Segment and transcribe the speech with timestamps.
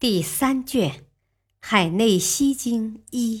[0.00, 0.90] 第三卷
[1.58, 3.40] 《海内西经一》，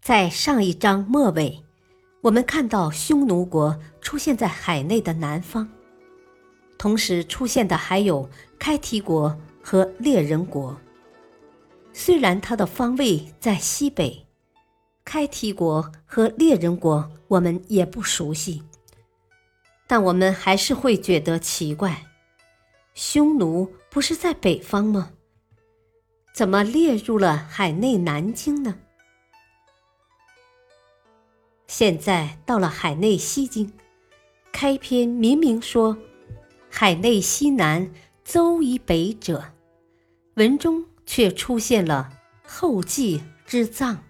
[0.00, 1.64] 在上一章末尾，
[2.20, 5.68] 我们看到匈奴国出现在海内的南方，
[6.78, 10.80] 同时出现的还有开提国和猎人国。
[11.92, 14.28] 虽然它的方位在西北，
[15.04, 18.62] 开提国和猎人国我们也不熟悉，
[19.88, 22.13] 但我们还是会觉得奇怪。
[22.94, 25.10] 匈奴不是在北方吗？
[26.32, 28.78] 怎么列入了海内南京呢？
[31.66, 33.72] 现在到了海内西京，
[34.52, 35.98] 开篇明明说
[36.70, 37.92] “海内西南，
[38.24, 39.44] 邹以北者”，
[40.34, 42.12] 文中却出现了
[42.46, 44.04] “后继之藏”。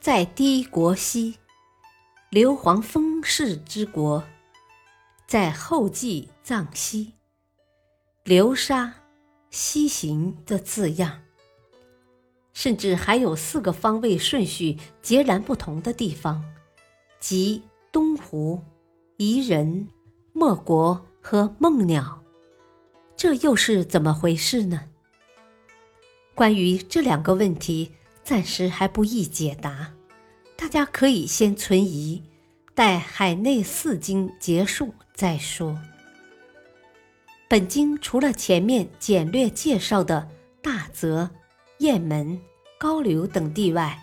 [0.00, 1.38] 在低国西，
[2.30, 4.22] 刘皇封氏之国，
[5.26, 7.14] 在后继藏西。
[8.28, 8.92] 流沙
[9.48, 11.22] 西行的字样，
[12.52, 16.44] 甚至还有四个方位顺序截然不同的地方，
[17.18, 18.62] 即东湖、
[19.16, 19.88] 宜人、
[20.34, 22.22] 莫国和梦鸟，
[23.16, 24.82] 这又是怎么回事呢？
[26.34, 27.92] 关于这两个问题，
[28.22, 29.94] 暂时还不易解答，
[30.54, 32.22] 大家可以先存疑，
[32.74, 35.78] 待海内四经结束再说。
[37.48, 40.28] 本经除了前面简略介绍的
[40.60, 41.30] 大泽、
[41.78, 42.38] 雁门、
[42.78, 43.98] 高流等地外，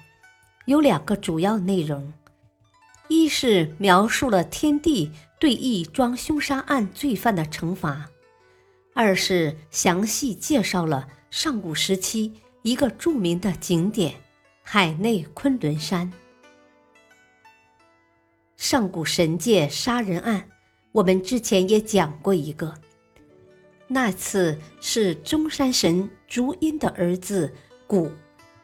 [0.65, 2.11] 有两个主要内容：
[3.07, 8.09] 一是描述了天帝对一桩凶杀案罪犯的惩罚；
[8.95, 12.33] 二是详细介绍了上古时期
[12.63, 14.15] 一个著名的景点——
[14.63, 16.11] 海内昆仑山。
[18.57, 20.49] 上古神界杀人案，
[20.93, 22.73] 我们之前也讲过一个。
[23.87, 27.53] 那次是中山神竹阴的儿子
[27.85, 28.11] 古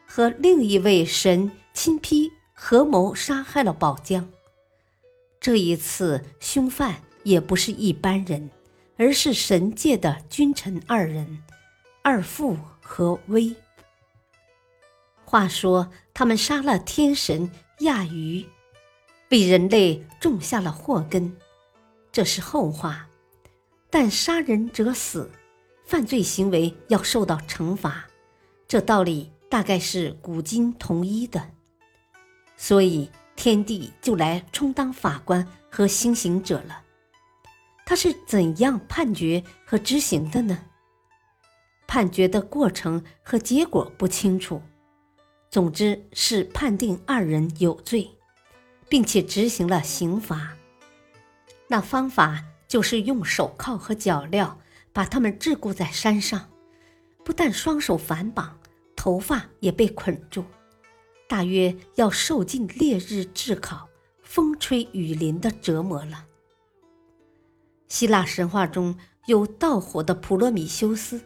[0.06, 4.28] 和另一位神亲批合谋杀害了宝江。
[5.40, 8.50] 这一次凶犯也不是一般人，
[8.96, 11.42] 而是神界的君臣二人
[12.02, 13.54] 二父和威。
[15.24, 17.50] 话说他们杀了天神
[17.80, 18.44] 亚鱼，
[19.30, 21.36] 为人类种下了祸根，
[22.10, 23.08] 这是后话。
[23.94, 25.30] 但杀人者死，
[25.84, 28.06] 犯罪行为要受到惩罚，
[28.66, 31.50] 这道理大概是古今同一的。
[32.56, 36.82] 所以天帝就来充当法官和行刑者了。
[37.84, 40.58] 他是怎样判决和执行的呢？
[41.86, 44.62] 判决的过程和结果不清楚。
[45.50, 48.10] 总之是判定二人有罪，
[48.88, 50.56] 并且执行了刑罚。
[51.68, 52.42] 那方法。
[52.72, 54.50] 就是用手铐和脚镣
[54.94, 56.48] 把他们桎梏在山上，
[57.22, 58.58] 不但双手反绑，
[58.96, 60.42] 头发也被捆住，
[61.28, 63.86] 大约要受尽烈日炙烤、
[64.22, 66.24] 风吹雨淋的折磨了。
[67.88, 68.96] 希腊神话中
[69.26, 71.20] 有盗火的普罗米修斯，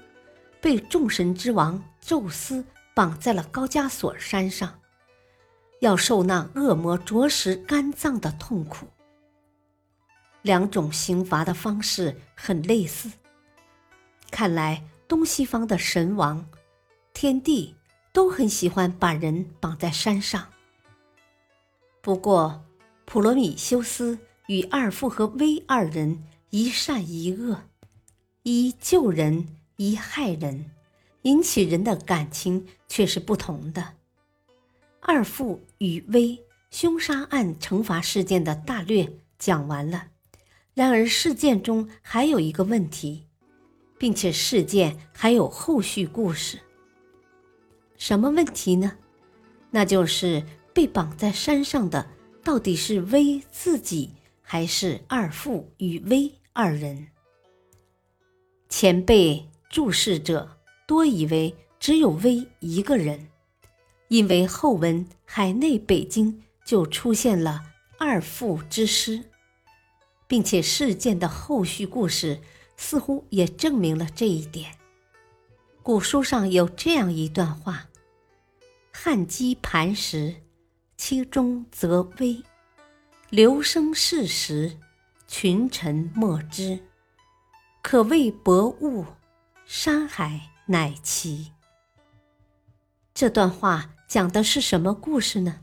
[0.61, 4.81] 被众神之王宙斯绑在了高加索山上，
[5.79, 8.89] 要受那恶魔啄食肝脏的痛苦。
[10.47, 13.11] 两种刑罚的方式很类似，
[14.31, 16.49] 看来东西方的神王、
[17.13, 17.75] 天帝
[18.13, 20.47] 都很喜欢把人绑在山上。
[22.01, 22.65] 不过，
[23.07, 27.65] 普罗米修斯与二父和威二人一善一恶，
[28.45, 30.71] 一救人，一害人，
[31.23, 33.95] 引起人的感情却是不同的。
[35.01, 36.39] 二父与威
[36.71, 40.07] 凶杀案惩罚事件的大略讲完了。
[40.77, 43.25] 然而，事件中还有一个问题，
[43.97, 46.59] 并且事件还有后续故事。
[47.97, 48.93] 什么问题呢？
[49.71, 50.45] 那就是
[50.75, 52.07] 被绑在山上的
[52.45, 54.11] 到底是威自己，
[54.43, 57.07] 还是二父与威二人？
[58.69, 63.29] 前辈注释者多以为只有威一个人，
[64.09, 67.63] 因为后文海内北京就出现了
[67.99, 69.25] 二父之师。
[70.27, 72.41] 并且事件的后续故事
[72.77, 74.77] 似乎也证明了这一点。
[75.83, 77.89] 古书上有这样一段话
[78.93, 80.43] ：“汉基磐石，
[80.97, 82.43] 其中则危；
[83.31, 84.79] 流声逝时，
[85.29, 86.81] 群臣莫之。
[87.83, 89.05] 可谓博物，
[89.65, 91.53] 山海乃奇。”
[93.15, 95.61] 这段话讲的是什么故事呢？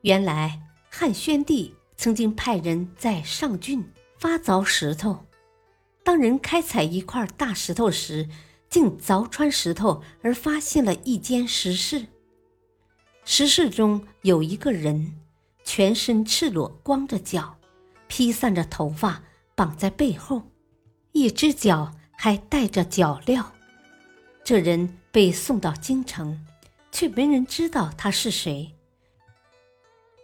[0.00, 0.60] 原来
[0.90, 3.88] 汉宣帝曾经派人在上郡
[4.18, 5.24] 发凿石头，
[6.02, 8.28] 当人开采一块大石头时，
[8.68, 12.06] 竟凿穿石头而发现了一间石室。
[13.24, 15.14] 石室中有一个人，
[15.62, 17.56] 全身赤裸，光着脚，
[18.08, 19.22] 披散着头发，
[19.54, 20.42] 绑在背后，
[21.12, 23.44] 一只脚还带着脚镣。
[24.42, 24.98] 这人。
[25.12, 26.46] 被送到京城，
[26.90, 28.74] 却没人知道他是谁。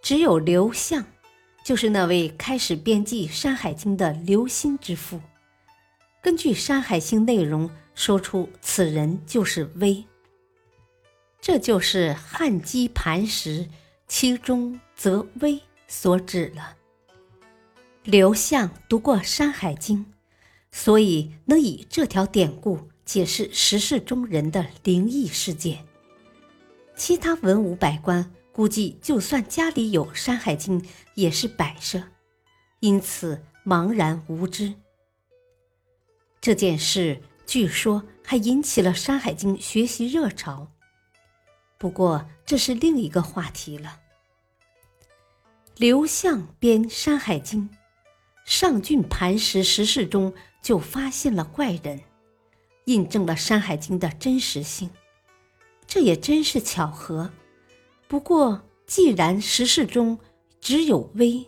[0.01, 1.05] 只有刘向，
[1.69, 5.21] 就是那位开始编辑《山海经》的刘歆之父，
[6.23, 10.03] 根据《山海经》内容说出此人就是威。
[11.43, 13.69] 这就是汉基磐石，
[14.07, 16.75] 其中则威所指了。
[18.03, 19.99] 刘向读过《山海经》，
[20.73, 22.89] 所以能以这条典故。
[23.05, 25.85] 解释时事中人的灵异事件。
[26.97, 30.83] 其他文武百官估计，就算家里有《山海经》，
[31.15, 32.03] 也是摆设，
[32.81, 34.75] 因此茫然无知。
[36.41, 40.73] 这件事据说还引起了《山海经》学习热潮。
[41.79, 44.01] 不过这是另一个话题了。
[45.77, 47.71] 刘向编《山海经》，
[48.45, 52.01] 上郡磐石石室中就发现了怪人。
[52.87, 54.91] 印证了《山海经》的真实性，
[55.87, 57.31] 这也真是巧合。
[58.09, 60.19] 不过，既然石室中
[60.61, 61.47] 只有威，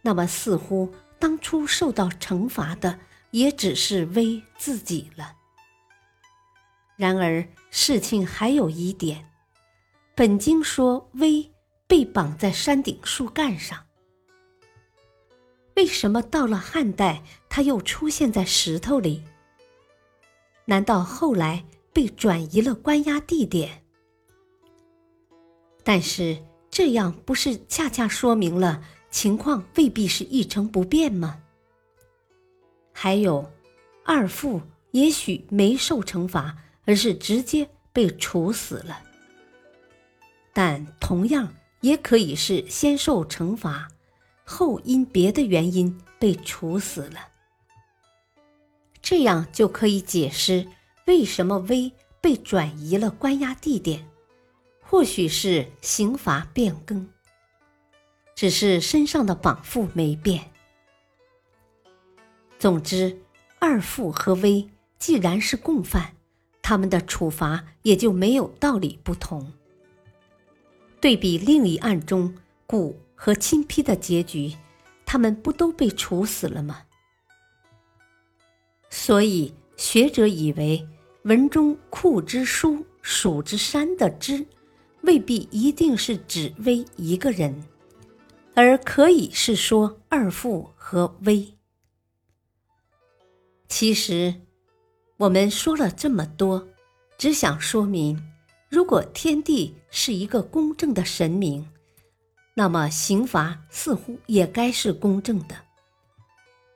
[0.00, 2.98] 那么似乎当初受到惩罚的
[3.30, 5.36] 也只是威自己了。
[6.96, 9.30] 然而，事情还有一点：
[10.14, 11.52] 本经说威
[11.86, 13.86] 被绑在山顶树干上，
[15.76, 19.22] 为什么到了汉代他又出现在石头里？
[20.64, 23.81] 难道后来被转移了关押地点？
[25.84, 26.36] 但是
[26.70, 31.40] 这样不是恰恰说明了情况未必是一成不变吗？
[32.92, 33.50] 还有，
[34.04, 34.60] 二父
[34.92, 39.02] 也许没受惩罚，而是直接被处死了。
[40.52, 43.88] 但同样也可以是先受惩罚，
[44.44, 47.28] 后因别的原因被处死了。
[49.00, 50.66] 这样就可以解释
[51.06, 51.90] 为什么威
[52.20, 54.06] 被转移了关押地点，
[54.92, 57.08] 或许是刑罚变更，
[58.34, 60.50] 只是身上的绑缚没变。
[62.58, 63.18] 总之，
[63.58, 64.68] 二富和威
[64.98, 66.14] 既然是共犯，
[66.60, 69.54] 他们的处罚也就没有道理不同。
[71.00, 72.34] 对比另一案中
[72.66, 74.54] 古和钦批的结局，
[75.06, 76.82] 他们不都被处死了吗？
[78.90, 80.86] 所以，学者以为
[81.22, 84.46] 文中“库之书，蜀之山”的“之”，
[85.02, 87.62] 未必一定是指威一个人，
[88.54, 91.54] 而可以是说二父和威。
[93.68, 94.34] 其实，
[95.16, 96.68] 我们说了这么多，
[97.16, 98.22] 只想说明：
[98.68, 101.68] 如果天地是一个公正的神明，
[102.54, 105.56] 那么刑罚似乎也该是公正的，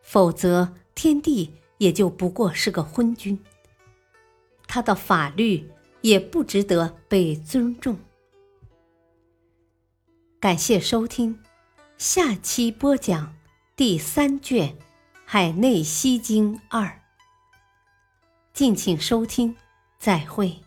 [0.02, 1.52] 否则天地。
[1.78, 3.38] 也就不过是个昏君，
[4.66, 5.70] 他的法律
[6.00, 7.98] 也不值得被尊重。
[10.46, 11.40] 感谢收听，
[11.98, 13.34] 下期播讲
[13.74, 14.68] 第三卷
[15.24, 16.84] 《海内西经二》，
[18.52, 19.56] 敬请收听，
[19.98, 20.65] 再会。